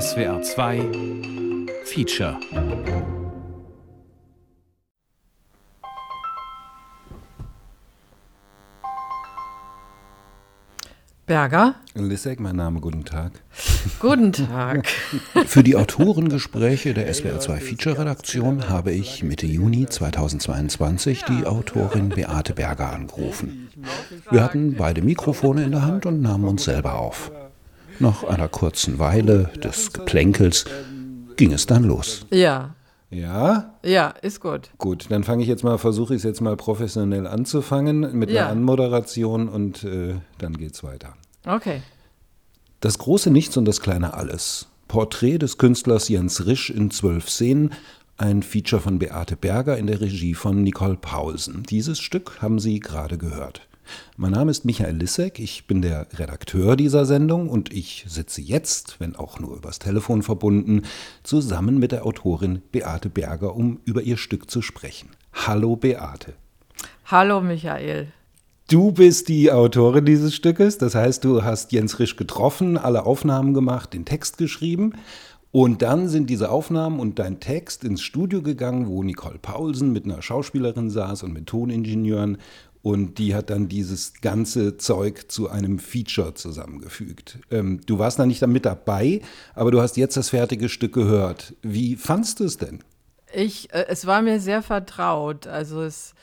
[0.00, 0.80] SWR 2
[1.84, 2.38] Feature
[11.26, 11.74] Berger.
[11.94, 13.32] Lissek, mein Name, guten Tag.
[14.00, 14.86] Guten Tag.
[15.46, 22.94] Für die Autorengespräche der SWR2 Feature-Redaktion habe ich Mitte Juni 2022 die Autorin Beate Berger
[22.94, 23.68] angerufen.
[24.30, 27.30] Wir hatten beide Mikrofone in der Hand und nahmen uns selber auf.
[28.02, 30.64] Nach einer kurzen Weile des Geplänkels
[31.36, 32.26] ging es dann los.
[32.32, 32.74] Ja.
[33.10, 33.74] Ja?
[33.84, 34.70] Ja, ist gut.
[34.78, 38.42] Gut, dann fange ich jetzt mal, versuche ich es jetzt mal professionell anzufangen mit Ja.
[38.42, 41.14] einer Anmoderation und äh, dann geht's weiter.
[41.46, 41.82] Okay.
[42.80, 44.66] Das große Nichts und das kleine Alles.
[44.88, 47.70] Porträt des Künstlers Jens Risch in zwölf Szenen.
[48.16, 51.62] Ein Feature von Beate Berger in der Regie von Nicole Paulsen.
[51.62, 53.68] Dieses Stück haben Sie gerade gehört.
[54.16, 59.00] Mein Name ist Michael Lissek, ich bin der Redakteur dieser Sendung und ich sitze jetzt,
[59.00, 60.82] wenn auch nur übers Telefon verbunden,
[61.22, 65.10] zusammen mit der Autorin Beate Berger, um über ihr Stück zu sprechen.
[65.32, 66.34] Hallo Beate.
[67.06, 68.12] Hallo Michael.
[68.68, 73.52] Du bist die Autorin dieses Stückes, das heißt, du hast Jens Risch getroffen, alle Aufnahmen
[73.52, 74.94] gemacht, den Text geschrieben.
[75.50, 80.06] Und dann sind diese Aufnahmen und dein Text ins Studio gegangen, wo Nicole Paulsen mit
[80.06, 82.38] einer Schauspielerin saß und mit Toningenieuren.
[82.82, 87.38] Und die hat dann dieses ganze Zeug zu einem Feature zusammengefügt.
[87.50, 89.20] Ähm, du warst da nicht mit dabei,
[89.54, 91.54] aber du hast jetzt das fertige Stück gehört.
[91.62, 92.80] Wie fandst du es denn?
[93.32, 96.14] Ich, äh, es war mir sehr vertraut, also es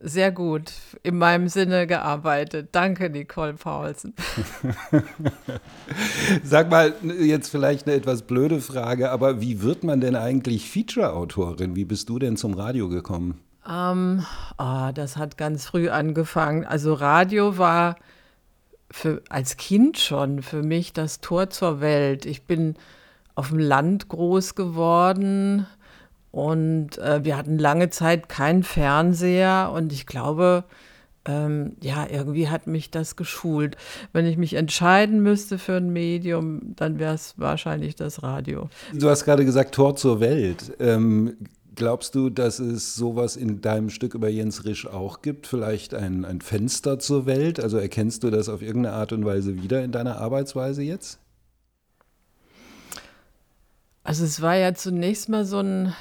[0.00, 2.68] sehr gut in meinem Sinne gearbeitet.
[2.72, 4.14] Danke, Nicole Paulsen.
[6.44, 11.74] Sag mal, jetzt vielleicht eine etwas blöde Frage, aber wie wird man denn eigentlich Feature-Autorin?
[11.74, 13.40] Wie bist du denn zum Radio gekommen?
[13.68, 14.24] Ähm,
[14.56, 16.64] ah, das hat ganz früh angefangen.
[16.64, 17.96] Also Radio war
[18.90, 22.24] für, als Kind schon für mich das Tor zur Welt.
[22.24, 22.76] Ich bin
[23.34, 25.66] auf dem Land groß geworden
[26.30, 30.64] und äh, wir hatten lange Zeit keinen Fernseher und ich glaube,
[31.24, 33.76] ähm, ja, irgendwie hat mich das geschult.
[34.12, 38.70] Wenn ich mich entscheiden müsste für ein Medium, dann wäre es wahrscheinlich das Radio.
[38.94, 40.72] Du hast gerade gesagt, Tor zur Welt.
[40.80, 41.36] Ähm,
[41.78, 45.46] glaubst du, dass es sowas in deinem Stück über Jens Risch auch gibt?
[45.46, 47.60] Vielleicht ein, ein Fenster zur Welt?
[47.60, 51.20] Also erkennst du das auf irgendeine Art und Weise wieder in deiner Arbeitsweise jetzt?
[54.02, 55.94] Also es war ja zunächst mal so ein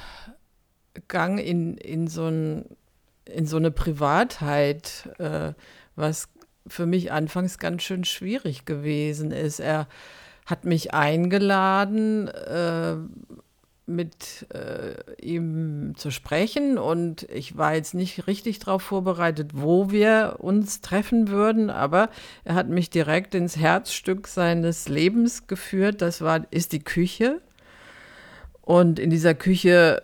[1.07, 2.65] Gang in, in, so, ein,
[3.25, 5.53] in so eine Privatheit, äh,
[5.95, 6.27] was
[6.65, 9.59] für mich anfangs ganz schön schwierig gewesen ist.
[9.59, 9.88] Er
[10.47, 12.95] hat mich eingeladen, äh,
[13.88, 20.36] mit äh, ihm zu sprechen und ich war jetzt nicht richtig darauf vorbereitet, wo wir
[20.40, 22.09] uns treffen würden, aber
[22.44, 26.02] er hat mich direkt ins Herzstück seines Lebens geführt.
[26.02, 27.42] Das war, ist die Küche.
[28.62, 30.04] Und in dieser Küche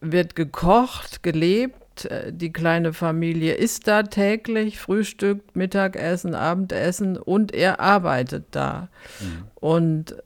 [0.00, 2.06] wird gekocht, gelebt.
[2.06, 8.88] Äh, Die kleine Familie isst da täglich, Frühstück, Mittagessen, Abendessen und er arbeitet da.
[9.54, 10.16] Und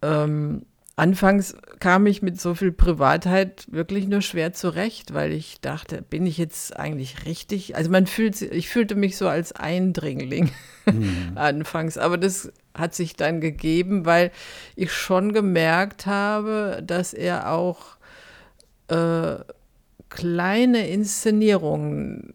[0.00, 0.64] ähm,
[0.96, 6.26] anfangs kam ich mit so viel Privatheit wirklich nur schwer zurecht, weil ich dachte, bin
[6.26, 7.76] ich jetzt eigentlich richtig?
[7.76, 10.50] Also man fühlt, ich fühlte mich so als Eindringling
[11.34, 14.32] anfangs, aber das hat sich dann gegeben, weil
[14.74, 17.96] ich schon gemerkt habe, dass er auch
[18.88, 19.36] äh,
[20.08, 22.32] kleine Inszenierungen,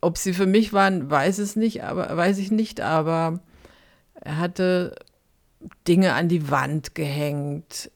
[0.00, 3.40] ob sie für mich waren, weiß es nicht, aber weiß ich nicht, aber
[4.20, 4.94] er hatte
[5.86, 7.90] Dinge an die Wand gehängt,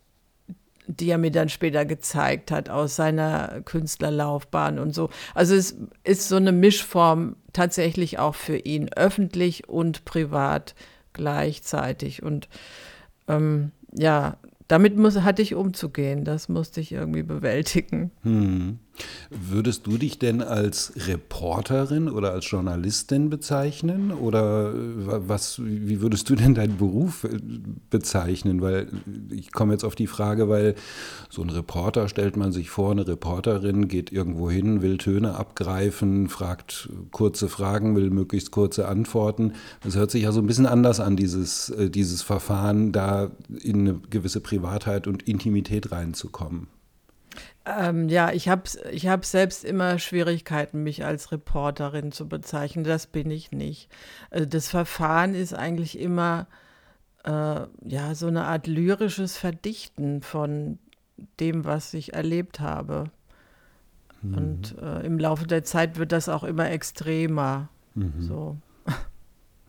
[0.87, 5.11] die er mir dann später gezeigt hat aus seiner Künstlerlaufbahn und so.
[5.35, 10.75] Also es ist so eine Mischform tatsächlich auch für ihn, öffentlich und privat
[11.13, 12.23] gleichzeitig.
[12.23, 12.49] Und
[13.29, 14.37] ähm, ja,
[14.69, 16.25] damit muss, hatte ich umzugehen.
[16.25, 18.11] Das musste ich irgendwie bewältigen.
[18.23, 18.79] Hm.
[19.31, 24.11] Würdest du dich denn als Reporterin oder als Journalistin bezeichnen?
[24.11, 27.39] Oder äh, was, wie würdest du denn deinen Beruf äh,
[27.91, 28.61] bezeichnen?
[28.61, 28.89] Weil
[29.31, 30.75] ich komme jetzt auf die Frage, weil
[31.29, 36.29] so ein Reporter stellt man sich vor, eine Reporterin geht irgendwo hin, will Töne abgreifen,
[36.29, 39.53] fragt kurze Fragen, will möglichst kurze Antworten.
[39.83, 43.31] Das hört sich ja so ein bisschen anders an, dieses, äh, dieses Verfahren, da
[43.63, 46.67] in eine gewisse Privatheit und Intimität reinzukommen.
[47.67, 52.85] Ähm, ja, ich habe ich hab selbst immer Schwierigkeiten, mich als Reporterin zu bezeichnen.
[52.85, 53.91] Das bin ich nicht.
[54.31, 56.47] Also das Verfahren ist eigentlich immer
[57.25, 57.31] äh,
[57.85, 60.79] ja, so eine Art lyrisches Verdichten von
[61.39, 63.05] dem, was ich erlebt habe.
[64.23, 67.69] Und äh, im Laufe der Zeit wird das auch immer extremer.
[68.21, 68.57] So.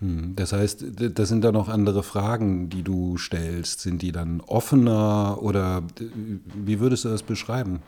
[0.01, 3.81] Hm, das heißt, das sind dann noch andere Fragen, die du stellst.
[3.81, 5.83] Sind die dann offener oder
[6.55, 7.81] wie würdest du das beschreiben?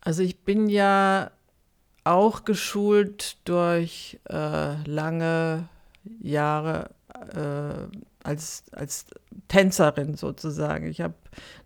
[0.00, 1.30] Also ich bin ja
[2.04, 5.68] auch geschult durch äh, lange
[6.20, 6.90] Jahre
[7.34, 9.06] äh, als, als
[9.48, 10.86] Tänzerin sozusagen.
[10.86, 11.14] Ich habe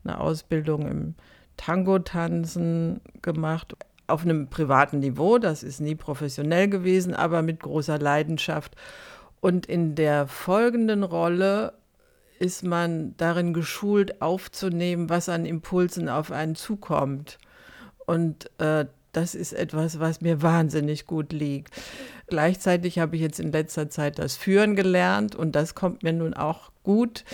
[0.05, 1.15] eine Ausbildung im
[1.57, 3.75] Tango-Tanzen gemacht
[4.07, 8.77] auf einem privaten Niveau, das ist nie professionell gewesen, aber mit großer Leidenschaft.
[9.41, 11.75] Und in der folgenden Rolle
[12.39, 17.39] ist man darin geschult, aufzunehmen, was an Impulsen auf einen zukommt.
[18.07, 21.75] Und äh, das ist etwas, was mir wahnsinnig gut liegt.
[22.27, 26.35] Gleichzeitig habe ich jetzt in letzter Zeit das Führen gelernt und das kommt mir nun
[26.35, 27.25] auch gut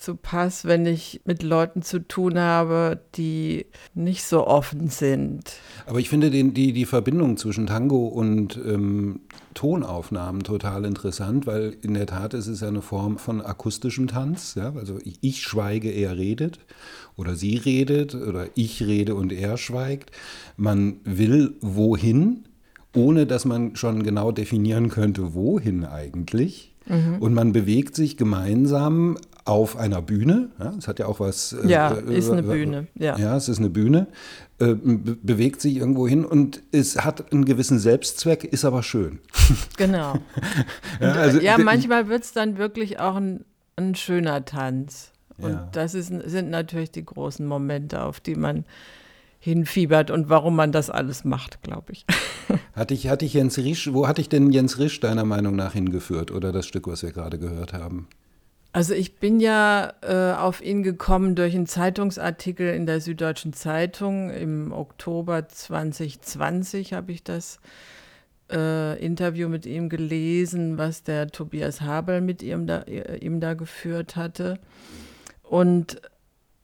[0.00, 5.52] zu Pass, wenn ich mit Leuten zu tun habe, die nicht so offen sind.
[5.86, 9.20] Aber ich finde den, die, die Verbindung zwischen Tango und ähm,
[9.54, 14.54] Tonaufnahmen total interessant, weil in der Tat ist es ja eine Form von akustischem Tanz.
[14.54, 14.72] Ja?
[14.74, 16.60] Also ich, ich schweige, er redet
[17.16, 20.12] oder sie redet oder ich rede und er schweigt.
[20.56, 22.44] Man will wohin,
[22.94, 26.74] ohne dass man schon genau definieren könnte, wohin eigentlich.
[26.86, 27.18] Mhm.
[27.20, 30.50] Und man bewegt sich gemeinsam auf einer Bühne.
[30.58, 31.52] Ja, es hat ja auch was.
[31.52, 32.88] Äh, ja, äh, ist eine Bühne.
[32.94, 33.16] Ja.
[33.16, 34.08] ja, es ist eine Bühne.
[34.58, 39.20] Äh, be bewegt sich irgendwo hin und es hat einen gewissen Selbstzweck, ist aber schön.
[39.76, 40.16] Genau.
[41.00, 43.44] ja, also, ja, manchmal wird es dann wirklich auch ein,
[43.76, 45.10] ein schöner Tanz.
[45.38, 48.66] Und das ist, sind natürlich die großen Momente, auf die man
[49.40, 52.04] hinfiebert und warum man das alles macht, glaube ich.
[52.74, 55.74] Hatte ich, hatte ich Jens Risch, wo hatte ich denn Jens Risch deiner Meinung nach
[55.74, 58.08] hingeführt oder das Stück, was wir gerade gehört haben?
[58.72, 64.30] Also ich bin ja äh, auf ihn gekommen durch einen Zeitungsartikel in der Süddeutschen Zeitung.
[64.30, 67.58] Im Oktober 2020 habe ich das
[68.50, 73.54] äh, Interview mit ihm gelesen, was der Tobias Habel mit ihm da, äh, ihm da
[73.54, 74.58] geführt hatte.
[75.42, 76.00] Und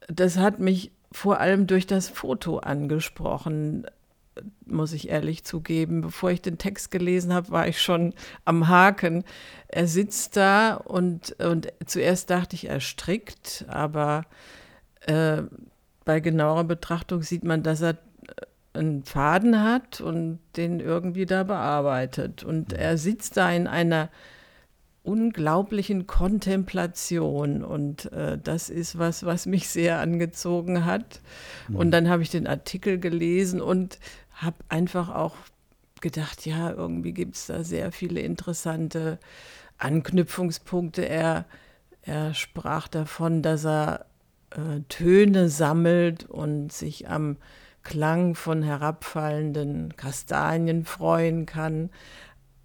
[0.08, 3.86] das hat mich vor allem durch das Foto angesprochen
[4.66, 6.02] muss ich ehrlich zugeben.
[6.02, 8.12] Bevor ich den Text gelesen habe, war ich schon
[8.44, 9.24] am Haken.
[9.66, 14.26] Er sitzt da und, und zuerst dachte ich, er strickt, aber
[15.06, 15.42] äh,
[16.04, 17.96] bei genauerer Betrachtung sieht man, dass er
[18.74, 22.44] einen Faden hat und den irgendwie da bearbeitet.
[22.44, 24.10] Und er sitzt da in einer
[25.06, 31.20] unglaublichen Kontemplation und äh, das ist was, was mich sehr angezogen hat.
[31.72, 33.98] Und dann habe ich den Artikel gelesen und
[34.32, 35.36] habe einfach auch
[36.00, 39.18] gedacht, ja, irgendwie gibt es da sehr viele interessante
[39.78, 41.08] Anknüpfungspunkte.
[41.08, 41.46] Er,
[42.02, 44.06] er sprach davon, dass er
[44.50, 47.36] äh, Töne sammelt und sich am
[47.82, 51.90] Klang von herabfallenden Kastanien freuen kann.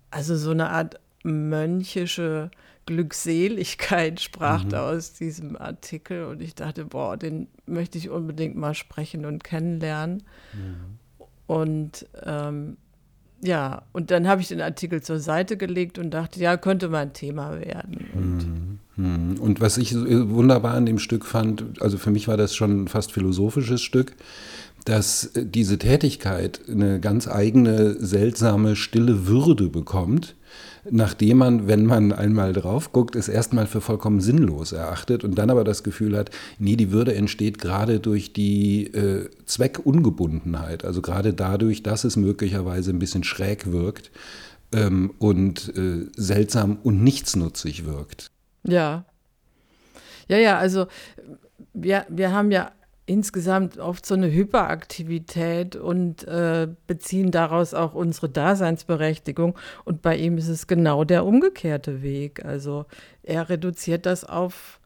[0.10, 2.52] Also so eine Art mönchische
[2.86, 4.70] Glückseligkeit sprach mhm.
[4.70, 9.44] da aus diesem Artikel und ich dachte, boah, den möchte ich unbedingt mal sprechen und
[9.44, 10.24] kennenlernen.
[10.54, 10.98] Mhm.
[11.48, 12.78] Und ähm,
[13.44, 17.00] ja, und dann habe ich den Artikel zur Seite gelegt und dachte, ja, könnte mal
[17.00, 18.06] ein Thema werden.
[18.14, 19.40] Und, mhm.
[19.40, 22.88] und was ich wunderbar an dem Stück fand, also für mich war das schon ein
[22.88, 24.16] fast philosophisches Stück,
[24.86, 30.36] dass diese Tätigkeit eine ganz eigene, seltsame, stille Würde bekommt
[30.89, 35.50] nachdem man, wenn man einmal drauf guckt, es erstmal für vollkommen sinnlos erachtet und dann
[35.50, 41.34] aber das Gefühl hat, nee, die Würde entsteht gerade durch die äh, Zweckungebundenheit, also gerade
[41.34, 44.12] dadurch, dass es möglicherweise ein bisschen schräg wirkt
[44.74, 48.32] ähm, und äh, seltsam und nichtsnutzig wirkt.
[48.63, 49.06] Ja.
[50.27, 50.88] Ja, ja, also
[51.74, 52.72] wir, wir haben ja
[53.05, 59.58] insgesamt oft so eine Hyperaktivität und äh, beziehen daraus auch unsere Daseinsberechtigung.
[59.86, 62.46] Und bei ihm ist es genau der umgekehrte Weg.
[62.46, 62.86] Also
[63.24, 64.79] er reduziert das auf,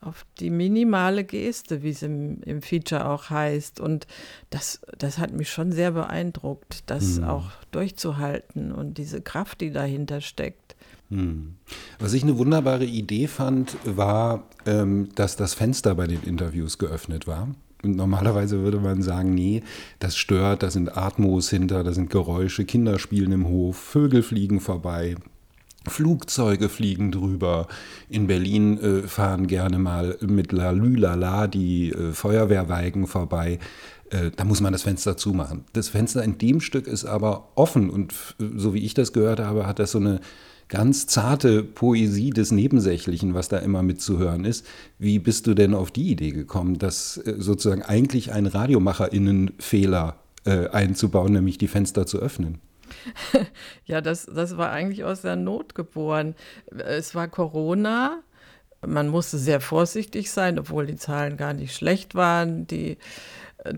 [0.00, 3.80] auf die minimale Geste, wie es im, im Feature auch heißt.
[3.80, 4.06] Und
[4.50, 7.24] das, das hat mich schon sehr beeindruckt, das mhm.
[7.24, 10.76] auch durchzuhalten und diese Kraft, die dahinter steckt.
[11.10, 11.54] Hm.
[11.98, 17.26] Was ich eine wunderbare Idee fand, war, ähm, dass das Fenster bei den Interviews geöffnet
[17.26, 17.48] war.
[17.82, 19.62] Und normalerweise würde man sagen, nee,
[19.98, 24.60] das stört, da sind Atmos hinter, da sind Geräusche, Kinder spielen im Hof, Vögel fliegen
[24.60, 25.14] vorbei,
[25.86, 27.68] Flugzeuge fliegen drüber.
[28.08, 33.60] In Berlin äh, fahren gerne mal mit La Lülala die äh, Feuerwehrweigen vorbei.
[34.10, 35.64] Äh, da muss man das Fenster zumachen.
[35.72, 39.66] Das Fenster in dem Stück ist aber offen und so wie ich das gehört habe,
[39.66, 40.20] hat das so eine
[40.68, 44.66] ganz zarte Poesie des Nebensächlichen, was da immer mitzuhören ist.
[44.98, 50.68] Wie bist du denn auf die Idee gekommen, dass äh, sozusagen eigentlich ein RadiomacherInnen-Fehler äh,
[50.68, 52.58] einzubauen, nämlich die Fenster zu öffnen?
[53.84, 56.34] ja, das, das war eigentlich aus der Not geboren.
[56.66, 58.22] Es war Corona.
[58.86, 62.66] Man musste sehr vorsichtig sein, obwohl die Zahlen gar nicht schlecht waren.
[62.66, 62.98] Die,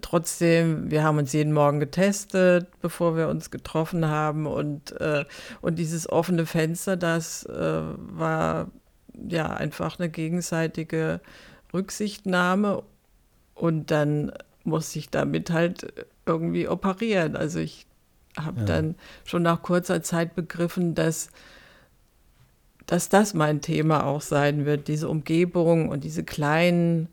[0.00, 4.46] trotzdem, wir haben uns jeden Morgen getestet, bevor wir uns getroffen haben.
[4.46, 5.24] Und, äh,
[5.60, 8.70] und dieses offene Fenster, das äh, war
[9.28, 11.20] ja einfach eine gegenseitige
[11.72, 12.82] Rücksichtnahme.
[13.54, 14.32] Und dann
[14.64, 15.92] musste ich damit halt
[16.26, 17.36] irgendwie operieren.
[17.36, 17.86] Also ich
[18.38, 18.66] habe ja.
[18.66, 18.94] dann
[19.24, 21.30] schon nach kurzer Zeit begriffen, dass,
[22.86, 27.08] dass das mein Thema auch sein wird, diese Umgebung und diese kleinen,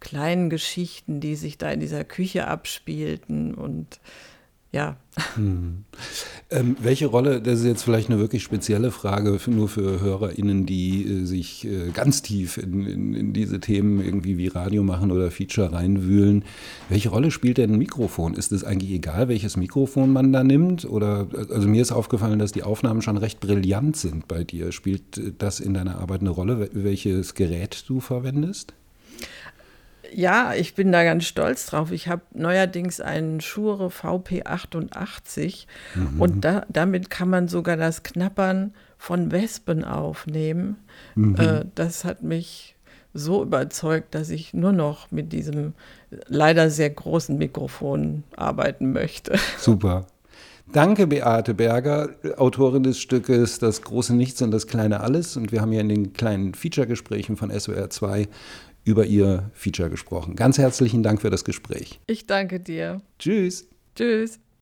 [0.00, 4.00] kleinen Geschichten, die sich da in dieser Küche abspielten und
[4.72, 4.96] ja.
[5.34, 5.84] Hm.
[6.50, 10.64] Ähm, welche Rolle, das ist jetzt vielleicht eine wirklich spezielle Frage für, nur für HörerInnen,
[10.64, 15.10] die äh, sich äh, ganz tief in, in, in, diese Themen irgendwie wie Radio machen
[15.10, 16.44] oder Feature reinwühlen.
[16.88, 18.34] Welche Rolle spielt denn ein Mikrofon?
[18.34, 20.84] Ist es eigentlich egal, welches Mikrofon man da nimmt?
[20.84, 24.70] Oder, also mir ist aufgefallen, dass die Aufnahmen schon recht brillant sind bei dir.
[24.70, 28.74] Spielt das in deiner Arbeit eine Rolle, welches Gerät du verwendest?
[30.12, 31.92] Ja, ich bin da ganz stolz drauf.
[31.92, 36.20] Ich habe neuerdings einen Shure VP88 mhm.
[36.20, 40.76] und da, damit kann man sogar das Knappern von Wespen aufnehmen.
[41.14, 41.36] Mhm.
[41.36, 42.76] Äh, das hat mich
[43.12, 45.74] so überzeugt, dass ich nur noch mit diesem
[46.26, 49.38] leider sehr großen Mikrofon arbeiten möchte.
[49.58, 50.06] Super.
[50.72, 55.36] Danke, Beate Berger, Autorin des Stückes Das große Nichts und das kleine Alles.
[55.36, 58.28] Und wir haben ja in den kleinen Feature-Gesprächen von SOR 2
[58.84, 60.36] über Ihr Feature gesprochen.
[60.36, 62.00] Ganz herzlichen Dank für das Gespräch.
[62.06, 63.02] Ich danke dir.
[63.18, 63.68] Tschüss.
[63.94, 64.40] Tschüss.